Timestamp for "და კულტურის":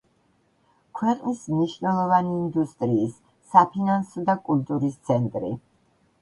4.31-4.99